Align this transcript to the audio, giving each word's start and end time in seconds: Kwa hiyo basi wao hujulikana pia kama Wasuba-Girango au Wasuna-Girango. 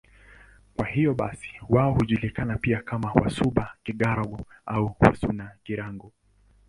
Kwa 0.75 0.85
hiyo 0.85 1.13
basi 1.13 1.49
wao 1.69 1.93
hujulikana 1.93 2.57
pia 2.57 2.81
kama 2.81 3.11
Wasuba-Girango 3.13 4.45
au 4.65 4.95
Wasuna-Girango. 4.99 6.11